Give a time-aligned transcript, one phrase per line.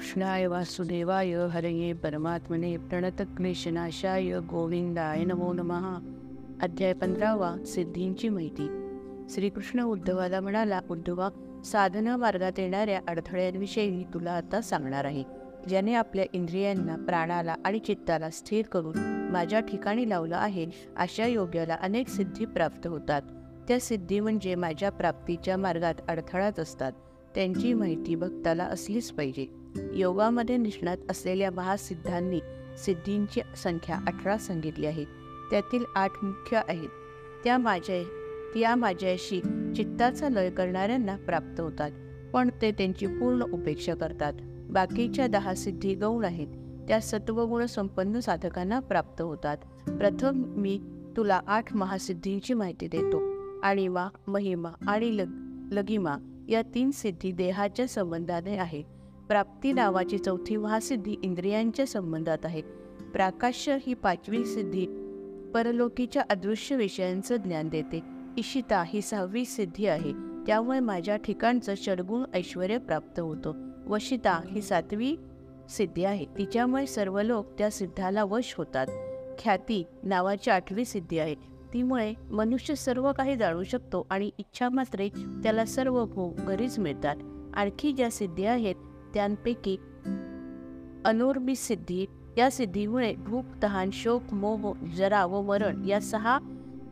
[0.00, 5.96] कृष्णाय वासुदेवाय हरये परमात्मने प्रणतक्लेशनाशाय गोविंदाय नमो नमः.
[6.62, 8.94] अध्याय पंधरावा सिद्धींची माहिती.
[9.30, 11.28] श्रीकृष्ण उद्धवाला म्हणाला उद्धवा
[11.64, 15.24] साधना मार्गात येणाऱ्या अडथळ्यांविषयी तुला आता सांगणार आहे.
[15.68, 22.08] ज्याने आपल्या इंद्रियांना प्राणाला आणि चित्ताला स्थिर करून माझ्या ठिकाणी लावलं आहे अशा योग्याला अनेक
[22.08, 23.22] सिद्धी प्राप्त होतात.
[23.68, 26.92] त्या सिद्धी म्हणजे माझ्या प्राप्तीच्या मार्गात अडथळाच असतात.
[27.34, 29.59] त्यांची माहिती भक्ताला असलीच पाहिजे.
[29.92, 32.40] योगामध्ये निष्णात असलेल्या महासिद्धांनी
[32.78, 35.04] सिद्धींची संख्या अठरा सांगितली आहे.
[35.50, 36.88] त्यातील आठ मुख्य आहेत.
[37.44, 38.02] त्या माझ्या
[38.54, 39.40] त्या माझ्याशी
[39.76, 41.90] चित्ताचा लय करणाऱ्यांना प्राप्त होतात
[42.32, 44.32] पण ते त्यांची पूर्ण उपेक्षा करतात.
[44.70, 46.48] बाकीच्या दहा सिद्धी गौण आहेत.
[46.88, 49.56] त्या सत्वगुण संपन्न साधकांना प्राप्त होतात.
[49.88, 50.80] प्रथम मी
[51.16, 53.40] तुला आठ महासिद्धींची माहिती देतो.
[53.60, 55.28] आणिमा महिमा आणि लग
[55.72, 56.16] लगिमा
[56.48, 58.84] या तीन सिद्धी देहाच्या संबंधाने आहेत
[59.30, 62.60] प्राप्ती नावाची चौथी महासिद्धी इंद्रियांच्या संबंधात आहे.
[63.12, 64.86] प्राकाश्य ही पाचवी सिद्धी
[65.54, 68.02] परलोकीच्या अदृश्य विषयांचं ज्ञान देते.
[68.36, 70.12] इशिता ही सहावी सिद्धी आहे.
[70.46, 73.70] त्यामुळे माझ्या ठिकाणचं षडगुण ऐश्वर प्राप्त होतं.
[73.86, 75.16] वशिता ही सातवी
[75.68, 76.24] सिद्धी आहे.
[76.38, 78.86] तिच्यामुळे सर्व लोक त्या सिद्धाला वश होतात.
[79.38, 81.34] ख्याती नावाची आठवी सिद्धी आहे.
[81.74, 85.08] तीमुळे मनुष्य सर्व काही जाणू शकतो आणि इच्छा मात्रे
[85.42, 87.16] त्याला सर्व भोग घरीच मिळतात.
[87.54, 88.74] आणखी ज्या सिद्धी आहेत
[89.14, 89.76] त्यांपैकी
[91.04, 92.06] अनोर्मी सिद्धी.
[92.38, 96.38] या सिद्धीमुळे भूक तहान शोक मोह जरा व मरण या सहा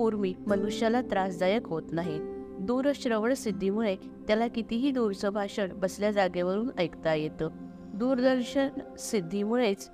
[0.00, 2.20] उर्मी मनुष्याला त्रासदायक होत नाही.
[2.60, 7.48] दूरश्रवण सिद्धीमुळे त्याला कितीही दूरचं भाषण बसल्या जागेवरून ऐकता येतं.
[7.94, 8.68] दूरदर्शन
[8.98, 9.90] सिद्धीमुळेच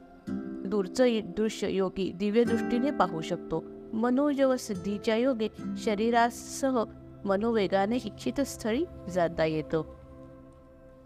[0.67, 3.65] दूरचं दृश्य योगी दिव्यदृष्टीने पाहू शकतो.
[3.93, 6.85] मनोजव सिद्धीच्या योगे शरीरासह
[7.25, 9.98] मनोवेगाने इच्छित स्थळी जाता येतं.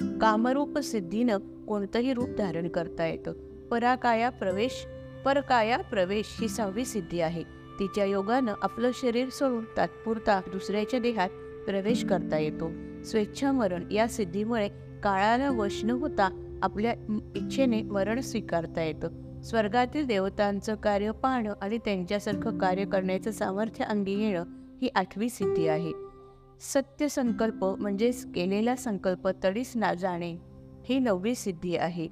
[0.01, 3.33] कामरूप सिद्धीनं कोणतंही रूप धारण करता येतं.
[3.71, 4.87] पराकाया प्रवेश
[5.25, 7.43] परकाया प्रवेश ही सहावी सिद्धी आहे.
[7.79, 11.29] तिच्या योगानं आपलं शरीर सोडून तात्पुरता दुसऱ्याच्या देहात
[11.67, 12.71] प्रवेश करता येतो.
[13.05, 14.69] स्वेच्छा मरण या सिद्धीमुळे
[15.03, 16.93] काळाला वश न होता आपल्या
[17.37, 19.41] इच्छेने मरण स्वीकारता येतं.
[19.43, 24.45] स्वर्गातील देवतांचं कार्य पाहणं आणि त्यांच्यासारखं कार्य करण्याचं सामर्थ्य अंगी येणं
[24.83, 25.93] ही आठवी सिद्धी आहे.
[26.63, 30.37] सत्य संकल्प म्हणजेच केलेला संकल्प तडीस ना जाणे
[30.85, 32.09] ही नववी सिद्धी आहे.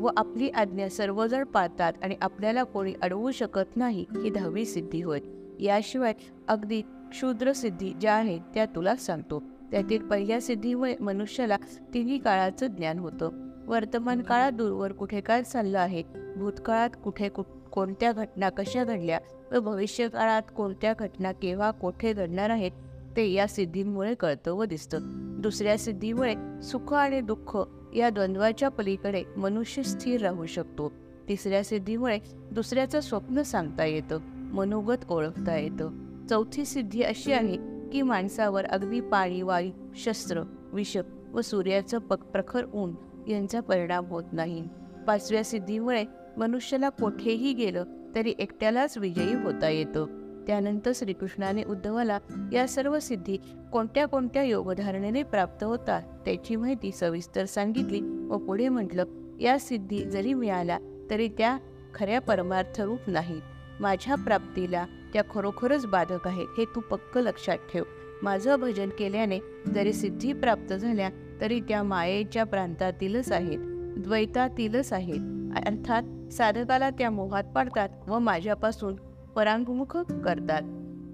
[0.00, 5.20] व आपली आज्ञा सर्वजण पाळतात आणि आपल्याला कोणी अडवू शकत नाही ही दहावी सिद्धी होय.
[5.60, 6.12] याशिवाय
[6.48, 9.42] अगदी क्षुद्र सिद्धी ज्या आहेत त्या तुला सांगतो.
[9.70, 11.56] त्यातील पहिल्या सिद्धीमुळे मनुष्याला
[11.94, 13.30] तिन्ही काळाचं ज्ञान होतं.
[13.66, 16.02] वर्तमान काळात दूरवर कुठे काय चाललं आहे?
[16.36, 17.42] भूतकाळात कुठे कु
[17.72, 19.20] कोणत्या घटना कशा घडल्या?
[19.52, 22.70] व भविष्यकाळात कोणत्या घटना केव्हा कोठे घडणार आहेत?
[23.16, 24.98] ते या सिद्धींमुळे कळतं व दिसतं.
[25.42, 27.58] दुसऱ्या सिद्धीमुळे सुख आणि दुःख
[27.96, 30.92] या द्वंद्वाच्या पलीकडे मनुष्य स्थिर राहू शकतो.
[31.28, 32.18] तिसऱ्या सिद्धीमुळे
[32.52, 34.18] दुसऱ्याचं स्वप्न सांगता येतं
[34.52, 35.90] मनोगत ओळखता येतं.
[36.30, 37.56] चौथी सिद्धी अशी आहे
[37.92, 40.96] की माणसावर अगदी पाणी वायू शस्त्र विष
[41.32, 42.94] व सूर्याचं पक प्रखर ऊन
[43.28, 44.68] यांचा परिणाम होत नाही.
[45.06, 46.04] पाचव्या सिद्धीमुळे
[46.36, 47.84] मनुष्याला कोठेही गेलं
[48.14, 50.25] तरी एकट्यालाच विजयी होता येतो.
[50.46, 52.18] त्यानंतर श्रीकृष्णाने उद्धवाला
[52.52, 53.36] या सर्व सिद्धी
[53.72, 59.04] कोणत्या कोणत्या योगधारणेने प्राप्त होतात त्याची माहिती सविस्तर सांगितली व पुढे म्हटलं
[59.40, 60.78] या सिद्धी जरी मिळाल्या
[61.10, 61.58] तरी त्या
[61.94, 63.40] खऱ्या परमार्थ रूप नाही
[63.80, 67.82] माझ्या प्राप्तीला त्या खरोखरच बाधक आहेत हे तू पक्क लक्षात ठेव.
[68.22, 69.38] माझं भजन केल्याने
[69.74, 73.58] जरी सिद्धी प्राप्त झाल्या तरी त्या मायेच्या प्रांतातीलच आहेत
[73.98, 75.20] द्वैतातीलच आहेत.
[75.66, 78.96] अर्थात साधकाला त्या मोहात पाडतात व माझ्यापासून
[79.36, 80.62] परांगमुख करतात.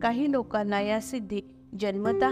[0.03, 1.41] काही लोकांना या सिद्धी
[1.81, 2.25] जन्मत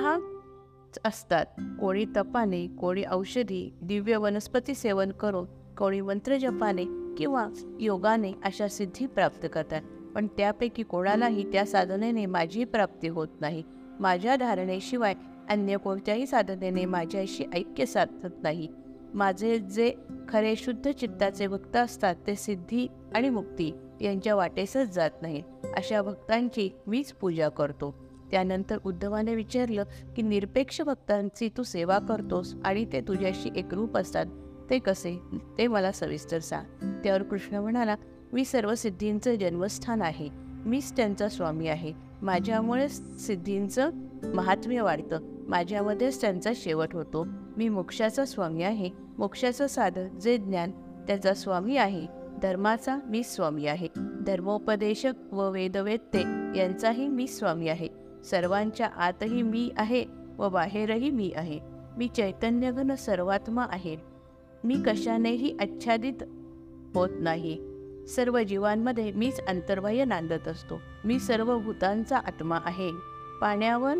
[1.04, 1.46] असतात.
[1.80, 5.46] कोणी तपाने कोणी औषधी दिव्य वनस्पती सेवन करून
[5.78, 6.84] कोणी मंत्रजपाने
[7.18, 7.48] किंवा
[7.80, 9.82] योगाने अशा सिद्धी प्राप्त करतात.
[10.14, 13.62] पण त्यापैकी कोणालाही त्या साधनेने माझी प्राप्ती होत नाही.
[14.00, 15.14] माझ्या धारणेशिवाय
[15.48, 18.68] अन्य कोणत्याही साधनेने माझ्याशी ऐक्य साधत नाही.
[19.14, 19.94] माझे जे
[20.28, 25.42] खरे शुद्ध चित्ताचे भक्त असतात ते सिद्धी आणि मुक्ती यांच्या वाटेसच जात नाही
[25.76, 27.94] अशा भक्तांची मीच पूजा करतो.
[28.30, 29.84] त्यानंतर उद्धवाने विचारलं
[30.16, 34.26] की निरपेक्ष भक्तांची तू सेवा करतोस आणि ते तुझ्याशी एकरूप असतात.
[34.70, 35.18] ते कसे?
[35.58, 36.86] ते मला सविस्तर सांग.
[37.04, 37.96] त्यावर कृष्ण म्हणाला
[38.32, 40.28] मी सर्व सिद्धींचं जन्मस्थान आहे.
[40.64, 41.92] मीच त्यांचा स्वामी आहे.
[42.22, 43.90] माझ्यामुळेच सिद्धींचं
[44.34, 45.20] महात्म्य वाढतं.
[45.48, 47.26] माझ्यामध्येच त्यांचा शेवट होतो.
[47.56, 48.90] मी मोक्षाचा स्वामी आहे.
[49.18, 50.70] मोक्षाचं साधन जे ज्ञान
[51.06, 52.19] त्याचा स्वामी आहे.
[52.42, 53.88] धर्माचा मी स्वामी आहे.
[54.26, 56.20] धर्मोपदेशक व वेदवेत्ते
[56.58, 57.88] यांचाही मी स्वामी आहे.
[58.24, 60.04] सर्वांच्या आतही मी आहे
[60.38, 61.60] व बाहेरही मी आहे.
[61.96, 63.96] मी चैतन्यघन सर्वात्मा आहे.
[64.64, 66.22] मी कशानेही आच्छादित
[66.94, 67.58] होत नाही.
[68.08, 70.80] सर्व जीवांमध्ये मीच अंतर्बाह्य नांदत असतो.
[71.04, 72.90] मी सर्व भूतांचा आत्मा आहे.
[73.40, 73.94] पाण्यावर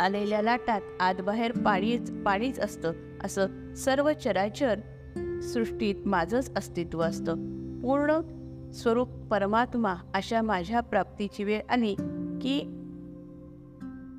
[0.00, 2.92] आलेल्या लाटात आतबाहेर पाणीच पाणीच असतं.
[3.24, 4.80] असं सर्व चराचर
[5.42, 7.34] सृष्टीत माझंच अस्तित्व असतं.
[7.80, 8.20] पूर्ण
[8.70, 11.94] स्वरूप परमात्मा अशा माझ्या प्राप्तीची वेळ आली
[12.42, 12.60] की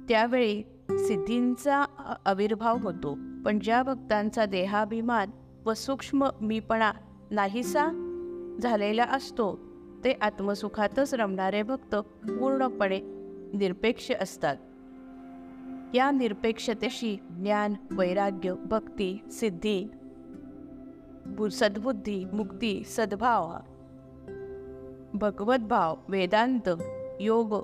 [0.10, 1.86] त्यावेळी सिद्धींचा
[2.26, 3.18] आविर्भाव होतो.
[3.46, 5.30] पण ज्या भक्तांचा देहाभिमान
[5.66, 6.92] व सूक्ष्म मीपणा
[7.32, 7.88] नाहीसा
[8.64, 9.60] झालेला असतो
[10.04, 11.96] ते आत्मसुखातच रमणारे भक्त
[12.30, 13.00] पूर्णपणे
[13.54, 14.56] निरपेक्ष असतात.
[15.94, 19.88] या निरपेक्षतेशी ज्ञान वैराग्य भक्ती सिद्धी
[21.52, 23.56] सद्बुद्धी मुक्ती सद्भाव
[25.14, 26.70] भगवतभाव वेदांत
[27.20, 27.56] योग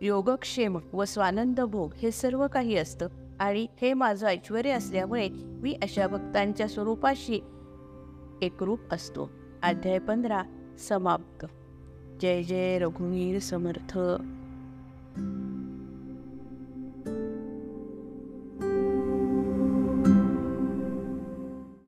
[0.00, 3.08] योगक्षेम व स्वानंद भोग हे सर्व काही असतं.
[3.40, 7.40] आणि हे माझं ऐश्वर असल्यामुळे मी अशा भक्तांच्या स्वरूपाशी
[8.42, 9.30] एकरूप असतो.
[9.62, 10.42] अध्याय पंधरा
[10.88, 11.46] समाप्त.
[12.20, 13.98] जय जय रघुवीर समर्थ.